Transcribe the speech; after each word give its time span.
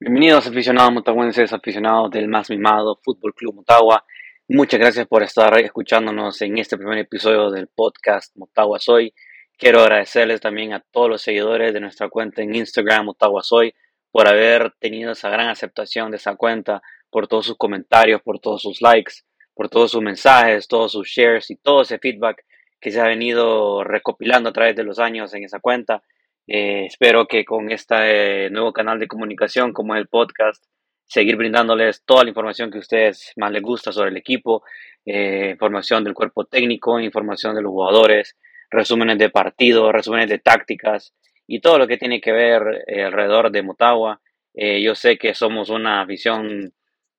Bienvenidos 0.00 0.46
aficionados 0.46 0.92
motahuenses, 0.92 1.52
aficionados 1.52 2.12
del 2.12 2.28
más 2.28 2.48
mimado 2.50 3.00
Fútbol 3.02 3.34
Club 3.34 3.56
Motagua. 3.56 4.04
Muchas 4.46 4.78
gracias 4.78 5.08
por 5.08 5.24
estar 5.24 5.58
escuchándonos 5.58 6.40
en 6.40 6.56
este 6.56 6.76
primer 6.76 6.98
episodio 6.98 7.50
del 7.50 7.66
podcast 7.66 8.32
Motagua 8.36 8.78
Soy. 8.78 9.12
Quiero 9.56 9.80
agradecerles 9.80 10.40
también 10.40 10.72
a 10.72 10.84
todos 10.92 11.08
los 11.10 11.22
seguidores 11.22 11.74
de 11.74 11.80
nuestra 11.80 12.08
cuenta 12.08 12.42
en 12.42 12.54
Instagram 12.54 13.06
Motagua 13.06 13.42
Soy 13.42 13.74
por 14.12 14.28
haber 14.28 14.72
tenido 14.78 15.10
esa 15.10 15.30
gran 15.30 15.48
aceptación 15.48 16.12
de 16.12 16.18
esa 16.18 16.36
cuenta, 16.36 16.80
por 17.10 17.26
todos 17.26 17.46
sus 17.46 17.56
comentarios, 17.56 18.22
por 18.22 18.38
todos 18.38 18.62
sus 18.62 18.80
likes, 18.80 19.14
por 19.52 19.68
todos 19.68 19.90
sus 19.90 20.00
mensajes, 20.00 20.68
todos 20.68 20.92
sus 20.92 21.08
shares 21.08 21.50
y 21.50 21.56
todo 21.56 21.82
ese 21.82 21.98
feedback 21.98 22.44
que 22.80 22.92
se 22.92 23.00
ha 23.00 23.08
venido 23.08 23.82
recopilando 23.82 24.50
a 24.50 24.52
través 24.52 24.76
de 24.76 24.84
los 24.84 25.00
años 25.00 25.34
en 25.34 25.42
esa 25.42 25.58
cuenta. 25.58 26.04
Eh, 26.50 26.86
espero 26.86 27.26
que 27.26 27.44
con 27.44 27.70
este 27.70 28.48
nuevo 28.48 28.72
canal 28.72 28.98
de 28.98 29.06
comunicación 29.06 29.74
como 29.74 29.94
el 29.96 30.08
podcast, 30.08 30.64
seguir 31.06 31.36
brindándoles 31.36 32.04
toda 32.06 32.24
la 32.24 32.30
información 32.30 32.70
que 32.70 32.78
a 32.78 32.80
ustedes 32.80 33.32
más 33.36 33.52
les 33.52 33.62
gusta 33.62 33.92
sobre 33.92 34.10
el 34.10 34.16
equipo, 34.16 34.62
eh, 35.04 35.50
información 35.52 36.04
del 36.04 36.14
cuerpo 36.14 36.46
técnico, 36.46 37.00
información 37.00 37.54
de 37.54 37.60
los 37.60 37.70
jugadores, 37.70 38.34
resúmenes 38.70 39.18
de 39.18 39.28
partidos, 39.28 39.92
resúmenes 39.92 40.30
de 40.30 40.38
tácticas 40.38 41.12
y 41.46 41.60
todo 41.60 41.78
lo 41.78 41.86
que 41.86 41.98
tiene 41.98 42.18
que 42.18 42.32
ver 42.32 42.82
eh, 42.86 43.04
alrededor 43.04 43.50
de 43.50 43.62
Motagua. 43.62 44.20
yo 44.54 44.94
sé 44.94 45.18
que 45.18 45.34
somos 45.34 45.68
una 45.68 46.00
afición, 46.00 46.72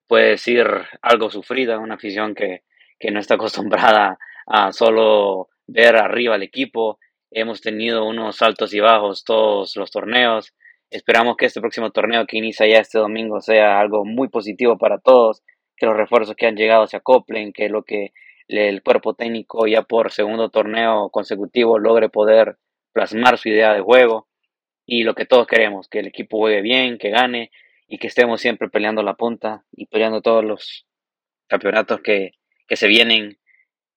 puede 0.08 0.32
decir, 0.32 0.66
algo 1.02 1.30
sufrida, 1.30 1.78
una 1.78 1.96
afición 1.96 2.34
que, 2.34 2.64
que 3.00 3.12
no 3.12 3.20
está 3.20 3.36
acostumbrada 3.36 4.18
a 4.48 4.72
solo 4.72 5.50
ver 5.68 5.96
arriba 5.98 6.34
al 6.34 6.44
equipo 6.44 7.00
Hemos 7.32 7.62
tenido 7.62 8.06
unos 8.06 8.42
altos 8.42 8.74
y 8.74 8.80
bajos 8.80 9.24
todos 9.24 9.76
los 9.76 9.92
torneos. 9.92 10.56
Esperamos 10.90 11.38
que 11.38 11.46
este 11.46 11.62
próximo 11.62 11.92
torneo 11.92 12.26
que 12.26 12.38
inicia 12.38 12.66
ya 12.68 12.80
este 12.80 12.98
domingo 12.98 13.40
sea 13.42 13.80
algo 13.80 14.04
muy 14.04 14.30
positivo 14.30 14.78
para 14.78 14.98
todos, 14.98 15.44
que 15.78 15.86
los 15.86 15.96
refuerzos 15.96 16.36
que 16.36 16.48
han 16.48 16.56
llegado 16.56 16.88
se 16.88 16.98
acoplen, 16.98 17.54
que 17.54 17.70
lo 17.70 17.84
que 17.84 18.14
el 18.48 18.82
cuerpo 18.82 19.14
técnico 19.14 19.68
ya 19.68 19.84
por 19.84 20.12
segundo 20.12 20.50
torneo 20.50 21.10
consecutivo 21.12 21.78
logre 21.78 22.10
poder 22.10 22.58
plasmar 22.94 23.38
su 23.38 23.50
idea 23.50 23.74
de 23.74 23.82
juego 23.82 24.28
y 24.88 25.04
lo 25.04 25.14
que 25.14 25.26
todos 25.26 25.46
queremos, 25.46 25.88
que 25.88 26.00
el 26.00 26.08
equipo 26.08 26.40
juegue 26.40 26.62
bien, 26.62 26.98
que 26.98 27.12
gane 27.12 27.52
y 27.88 28.00
que 28.00 28.08
estemos 28.08 28.42
siempre 28.42 28.70
peleando 28.70 29.04
la 29.04 29.14
punta 29.14 29.64
y 29.72 29.86
peleando 29.86 30.22
todos 30.24 30.44
los 30.44 30.88
campeonatos 31.48 32.02
que, 32.02 32.32
que 32.68 32.76
se 32.76 32.88
vienen, 32.88 33.38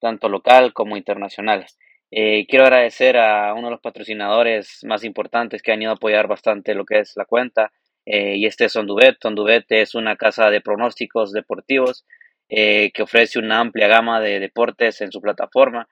tanto 0.01 0.29
local 0.29 0.75
como 0.75 0.99
internacional. 0.99 1.67
Eh, 2.15 2.47
quiero 2.47 2.67
agradecer 2.67 3.17
a 3.17 3.55
uno 3.55 3.69
de 3.69 3.71
los 3.71 3.81
patrocinadores 3.81 4.81
más 4.85 5.03
importantes 5.03 5.63
que 5.63 5.73
han 5.73 5.81
ido 5.81 5.93
a 5.93 5.95
apoyar 5.95 6.29
bastante 6.29 6.75
lo 6.75 6.85
que 6.85 6.99
es 6.99 7.15
la 7.17 7.25
cuenta, 7.25 7.73
eh, 8.05 8.37
y 8.37 8.45
este 8.45 8.67
es 8.67 8.77
Onduvet. 8.77 9.25
Onduvet 9.25 9.65
es 9.71 9.95
una 9.95 10.17
casa 10.17 10.51
de 10.51 10.61
pronósticos 10.61 11.33
deportivos 11.33 12.05
eh, 12.51 12.91
que 12.93 13.05
ofrece 13.05 13.39
una 13.39 13.61
amplia 13.61 13.89
gama 13.89 14.21
de 14.21 14.41
deportes 14.41 15.01
en 15.01 15.11
su 15.11 15.23
plataforma, 15.23 15.89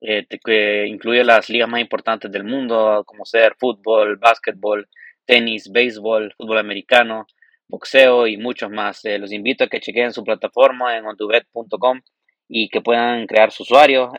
que 0.00 0.86
incluye 0.86 1.24
las 1.24 1.48
ligas 1.48 1.68
más 1.68 1.80
importantes 1.80 2.30
del 2.30 2.44
mundo, 2.44 3.02
como 3.06 3.24
ser 3.24 3.56
fútbol, 3.58 4.16
básquetbol, 4.18 4.86
tenis, 5.24 5.72
béisbol, 5.72 6.34
fútbol 6.36 6.58
americano, 6.58 7.26
boxeo 7.66 8.26
y 8.28 8.36
muchos 8.36 8.70
más. 8.70 9.00
los 9.04 9.32
invito 9.32 9.64
a 9.64 9.68
que 9.68 9.80
chequen 9.80 10.12
su 10.12 10.22
plataforma 10.22 10.96
en 10.96 11.06
onduvet.com 11.06 12.00
y 12.48 12.68
que 12.68 12.82
puedan 12.82 13.26
crear 13.26 13.50
su 13.50 13.62
usuario 13.62 14.12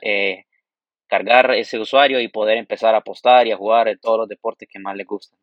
cargar 1.07 1.53
ese 1.55 1.79
usuario 1.79 2.19
y 2.19 2.27
poder 2.27 2.57
empezar 2.57 2.95
a 2.95 2.99
apostar 2.99 3.47
y 3.47 3.51
a 3.51 3.57
jugar 3.57 3.87
en 3.87 3.99
todos 3.99 4.19
los 4.19 4.27
deportes 4.27 4.67
que 4.71 4.79
más 4.79 4.95
les 4.95 5.05
gustan. 5.05 5.39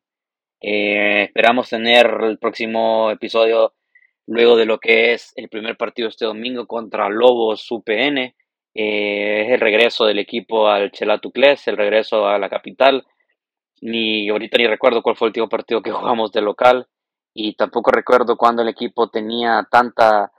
Eh, 0.61 1.25
esperamos 1.25 1.69
tener 1.69 2.07
el 2.23 2.39
próximo 2.39 3.11
episodio 3.11 3.75
luego 4.27 4.57
de 4.57 4.67
lo 4.67 4.79
que 4.79 5.13
es 5.13 5.33
el 5.37 5.49
primer 5.49 5.77
partido 5.77 6.09
este 6.09 6.25
domingo 6.25 6.67
contra 6.67 7.09
Lobos 7.09 7.71
UPN. 7.71 8.35
Eh, 8.75 9.43
es 9.45 9.51
el 9.53 9.61
regreso 9.61 10.07
del 10.07 10.19
equipo 10.19 10.69
al 10.69 10.93
Chelatucles, 10.93 11.67
el 11.69 11.77
regreso 11.77 12.27
a 12.27 12.39
la 12.39 12.49
capital. 12.49 13.05
Ni 13.81 14.29
ahorita 14.29 14.59
ni 14.59 14.67
recuerdo 14.67 15.03
cuál 15.03 15.17
fue 15.17 15.27
el 15.27 15.31
último 15.31 15.49
partido 15.49 15.83
que 15.83 15.91
jugamos 15.93 16.33
de 16.33 16.43
local 16.43 16.87
y 17.35 17.55
tampoco 17.55 17.91
recuerdo 17.91 18.37
cuando 18.37 18.63
el 18.63 18.69
equipo 18.69 19.09
tenía 19.09 19.67
tanta 19.71 20.31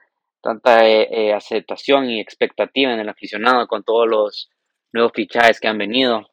tanta 0.43 0.85
eh, 0.85 1.33
aceptación 1.33 2.09
y 2.09 2.19
expectativa 2.19 2.91
en 2.93 2.99
el 2.99 3.07
aficionado 3.07 3.65
con 3.65 3.83
todos 3.83 4.07
los 4.07 4.49
nuevos 4.93 5.11
fichajes 5.13 5.59
que 5.59 5.67
han 5.67 5.77
venido. 5.77 6.29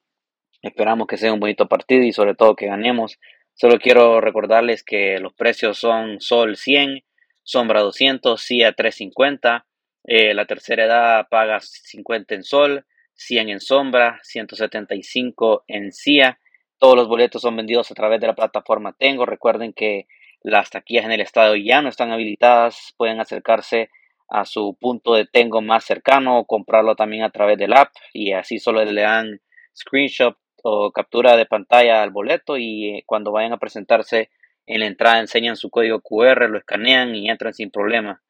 Esperamos 0.62 1.06
que 1.06 1.16
sea 1.16 1.32
un 1.32 1.40
bonito 1.40 1.66
partido 1.66 2.04
y 2.04 2.12
sobre 2.12 2.34
todo 2.34 2.54
que 2.54 2.66
ganemos. 2.66 3.18
Solo 3.54 3.78
quiero 3.78 4.20
recordarles 4.20 4.84
que 4.84 5.18
los 5.18 5.32
precios 5.34 5.78
son 5.78 6.20
Sol 6.20 6.56
100, 6.56 7.02
Sombra 7.42 7.80
200, 7.80 8.40
CIA 8.40 8.72
350. 8.72 9.66
Eh, 10.04 10.34
la 10.34 10.46
tercera 10.46 10.84
edad 10.84 11.28
paga 11.28 11.60
50 11.60 12.34
en 12.34 12.44
Sol, 12.44 12.86
100 13.14 13.48
en 13.48 13.60
Sombra, 13.60 14.20
175 14.22 15.64
en 15.66 15.92
CIA. 15.92 16.38
Todos 16.78 16.96
los 16.96 17.08
boletos 17.08 17.42
son 17.42 17.56
vendidos 17.56 17.90
a 17.90 17.94
través 17.94 18.20
de 18.20 18.26
la 18.26 18.34
plataforma 18.34 18.94
Tengo. 18.98 19.26
Recuerden 19.26 19.72
que 19.72 20.06
las 20.42 20.70
taquillas 20.70 21.04
en 21.04 21.12
el 21.12 21.20
estadio 21.20 21.56
ya 21.56 21.82
no 21.82 21.88
están 21.88 22.12
habilitadas. 22.12 22.94
Pueden 22.96 23.20
acercarse 23.20 23.90
a 24.30 24.44
su 24.44 24.76
punto 24.80 25.14
de 25.14 25.26
tengo 25.26 25.60
más 25.60 25.84
cercano 25.84 26.38
o 26.38 26.46
comprarlo 26.46 26.94
también 26.94 27.24
a 27.24 27.30
través 27.30 27.58
del 27.58 27.72
app 27.72 27.90
y 28.12 28.32
así 28.32 28.58
solo 28.58 28.84
le 28.84 29.02
dan 29.02 29.40
screenshot 29.76 30.36
o 30.62 30.92
captura 30.92 31.36
de 31.36 31.46
pantalla 31.46 32.02
al 32.02 32.10
boleto 32.10 32.56
y 32.56 32.90
eh, 32.90 33.02
cuando 33.06 33.32
vayan 33.32 33.52
a 33.52 33.58
presentarse 33.58 34.30
en 34.66 34.80
la 34.80 34.86
entrada 34.86 35.18
enseñan 35.18 35.56
su 35.56 35.68
código 35.68 36.00
QR, 36.00 36.48
lo 36.48 36.58
escanean 36.58 37.14
y 37.14 37.28
entran 37.28 37.52
sin 37.52 37.70
problema. 37.70 38.22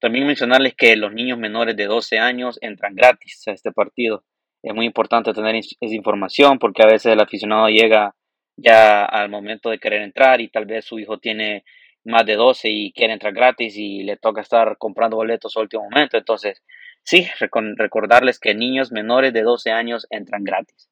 También 0.00 0.26
mencionarles 0.26 0.74
que 0.74 0.94
los 0.94 1.12
niños 1.12 1.38
menores 1.38 1.76
de 1.76 1.86
12 1.86 2.18
años 2.18 2.58
entran 2.60 2.94
gratis 2.94 3.42
a 3.48 3.52
este 3.52 3.72
partido. 3.72 4.24
Es 4.62 4.74
muy 4.74 4.86
importante 4.86 5.32
tener 5.32 5.56
esa 5.56 5.74
información 5.80 6.58
porque 6.58 6.82
a 6.82 6.86
veces 6.86 7.12
el 7.12 7.20
aficionado 7.20 7.68
llega 7.68 8.14
ya 8.56 9.04
al 9.04 9.28
momento 9.28 9.70
de 9.70 9.78
querer 9.78 10.02
entrar 10.02 10.40
y 10.40 10.48
tal 10.48 10.66
vez 10.66 10.84
su 10.84 10.98
hijo 10.98 11.18
tiene 11.18 11.64
más 12.06 12.24
de 12.24 12.36
12 12.36 12.68
y 12.70 12.92
quiere 12.92 13.12
entrar 13.12 13.32
gratis 13.32 13.76
y 13.76 14.02
le 14.02 14.16
toca 14.16 14.40
estar 14.40 14.78
comprando 14.78 15.16
boletos 15.16 15.56
a 15.56 15.60
último 15.60 15.84
momento. 15.84 16.16
Entonces, 16.16 16.62
sí, 17.02 17.26
recordarles 17.38 18.38
que 18.38 18.54
niños 18.54 18.92
menores 18.92 19.32
de 19.32 19.42
12 19.42 19.70
años 19.70 20.06
entran 20.10 20.44
gratis. 20.44 20.88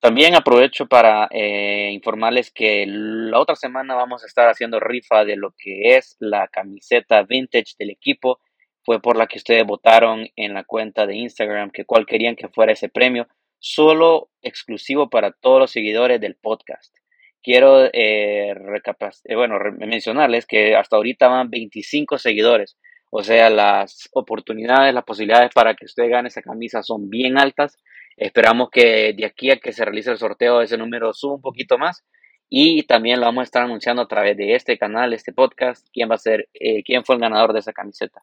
También 0.00 0.36
aprovecho 0.36 0.86
para 0.86 1.28
eh, 1.32 1.90
informarles 1.92 2.52
que 2.52 2.84
la 2.86 3.40
otra 3.40 3.56
semana 3.56 3.96
vamos 3.96 4.22
a 4.22 4.26
estar 4.26 4.48
haciendo 4.48 4.78
rifa 4.78 5.24
de 5.24 5.36
lo 5.36 5.54
que 5.58 5.96
es 5.96 6.16
la 6.20 6.46
camiseta 6.48 7.24
vintage 7.24 7.74
del 7.78 7.90
equipo. 7.90 8.38
Fue 8.84 9.02
por 9.02 9.16
la 9.16 9.26
que 9.26 9.38
ustedes 9.38 9.66
votaron 9.66 10.28
en 10.36 10.54
la 10.54 10.62
cuenta 10.62 11.06
de 11.06 11.16
Instagram 11.16 11.70
que 11.70 11.84
cuál 11.84 12.06
querían 12.06 12.36
que 12.36 12.48
fuera 12.48 12.72
ese 12.72 12.88
premio. 12.88 13.26
Solo 13.58 14.30
exclusivo 14.40 15.10
para 15.10 15.32
todos 15.32 15.58
los 15.58 15.72
seguidores 15.72 16.20
del 16.20 16.36
podcast 16.36 16.94
quiero 17.42 17.86
eh, 17.86 18.50
eh 18.52 19.34
bueno, 19.34 19.58
mencionarles 19.78 20.46
que 20.46 20.76
hasta 20.76 20.96
ahorita 20.96 21.28
van 21.28 21.50
25 21.50 22.18
seguidores. 22.18 22.76
O 23.10 23.22
sea, 23.22 23.48
las 23.48 24.08
oportunidades, 24.12 24.92
las 24.92 25.04
posibilidades 25.04 25.50
para 25.54 25.74
que 25.74 25.86
usted 25.86 26.10
gane 26.10 26.28
esa 26.28 26.42
camisa 26.42 26.82
son 26.82 27.08
bien 27.08 27.38
altas. 27.38 27.78
Esperamos 28.16 28.68
que 28.70 29.14
de 29.14 29.24
aquí 29.24 29.50
a 29.50 29.56
que 29.56 29.72
se 29.72 29.84
realice 29.84 30.10
el 30.10 30.18
sorteo 30.18 30.60
ese 30.60 30.76
número 30.76 31.12
suba 31.14 31.36
un 31.36 31.40
poquito 31.42 31.78
más. 31.78 32.04
Y 32.50 32.82
también 32.84 33.20
lo 33.20 33.26
vamos 33.26 33.42
a 33.42 33.44
estar 33.44 33.62
anunciando 33.62 34.02
a 34.02 34.08
través 34.08 34.36
de 34.36 34.54
este 34.54 34.78
canal, 34.78 35.12
este 35.12 35.32
podcast, 35.32 35.86
quién 35.92 36.10
va 36.10 36.14
a 36.14 36.18
ser, 36.18 36.48
eh, 36.54 36.82
quién 36.82 37.04
fue 37.04 37.14
el 37.16 37.20
ganador 37.20 37.52
de 37.52 37.60
esa 37.60 37.72
camiseta. 37.72 38.22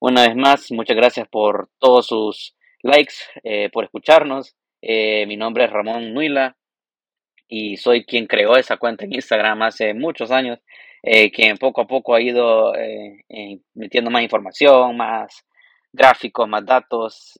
Una 0.00 0.26
vez 0.26 0.34
más, 0.36 0.72
muchas 0.72 0.96
gracias 0.96 1.28
por 1.28 1.70
todos 1.78 2.06
sus 2.06 2.56
likes, 2.82 3.14
eh, 3.44 3.68
por 3.72 3.84
escucharnos. 3.84 4.56
mi 4.82 5.36
nombre 5.36 5.64
es 5.64 5.70
Ramón 5.70 6.14
Nuila 6.14 6.56
y 7.50 7.76
soy 7.78 8.04
quien 8.04 8.26
creó 8.26 8.56
esa 8.56 8.76
cuenta 8.76 9.04
en 9.04 9.12
Instagram 9.12 9.62
hace 9.62 9.92
muchos 9.92 10.30
años, 10.30 10.60
eh, 11.02 11.32
quien 11.32 11.58
poco 11.58 11.80
a 11.80 11.86
poco 11.88 12.14
ha 12.14 12.20
ido 12.20 12.76
eh, 12.76 13.24
eh, 13.28 13.58
metiendo 13.74 14.08
más 14.10 14.22
información, 14.22 14.96
más 14.96 15.44
gráficos, 15.92 16.48
más 16.48 16.64
datos. 16.64 17.38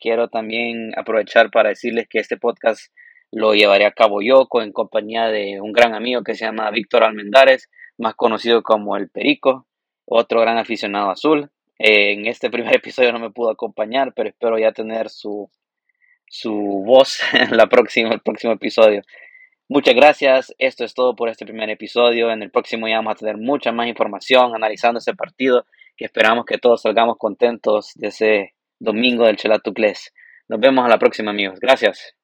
quiero 0.00 0.28
también 0.28 0.92
aprovechar 0.96 1.50
para 1.50 1.68
decirles 1.68 2.08
que 2.08 2.20
este 2.20 2.38
podcast 2.38 2.90
lo 3.30 3.52
llevaré 3.52 3.84
a 3.84 3.92
cabo 3.92 4.22
yo 4.22 4.48
en 4.62 4.72
compañía 4.72 5.28
de 5.28 5.60
un 5.60 5.72
gran 5.72 5.94
amigo 5.94 6.22
que 6.24 6.34
se 6.34 6.46
llama 6.46 6.70
Víctor 6.70 7.04
Almendares, 7.04 7.68
más 7.98 8.14
conocido 8.14 8.62
como 8.62 8.96
El 8.96 9.10
Perico, 9.10 9.66
otro 10.06 10.40
gran 10.40 10.56
aficionado 10.56 11.10
azul. 11.10 11.50
en 11.78 12.26
este 12.26 12.48
primer 12.48 12.74
episodio 12.76 13.12
no 13.12 13.18
me 13.20 13.30
pudo 13.30 13.50
acompañar, 13.50 14.14
pero 14.14 14.30
espero 14.30 14.58
ya 14.58 14.72
tener 14.72 15.10
su, 15.10 15.50
su 16.26 16.54
voz 16.86 17.20
en 17.34 17.58
la 17.58 17.66
próxima, 17.66 18.14
el 18.14 18.20
próximo 18.20 18.54
episodio. 18.54 19.02
Muchas 19.72 19.94
gracias. 19.94 20.52
Esto 20.58 20.84
es 20.84 20.94
todo 20.94 21.14
por 21.14 21.28
este 21.28 21.46
primer 21.46 21.70
episodio. 21.70 22.32
En 22.32 22.42
el 22.42 22.50
próximo 22.50 22.88
ya 22.88 22.96
vamos 22.96 23.12
a 23.12 23.18
tener 23.20 23.36
mucha 23.36 23.70
más 23.70 23.86
información 23.86 24.52
analizando 24.52 24.98
ese 24.98 25.14
partido 25.14 25.64
que 25.96 26.06
esperamos 26.06 26.44
que 26.44 26.58
todos 26.58 26.82
salgamos 26.82 27.18
contentos 27.18 27.92
de 27.94 28.08
ese 28.08 28.54
domingo 28.80 29.26
del 29.26 29.36
Chelatucles. 29.36 30.12
Nos 30.48 30.58
vemos 30.58 30.84
a 30.84 30.88
la 30.88 30.98
próxima, 30.98 31.30
amigos. 31.30 31.60
Gracias. 31.60 32.16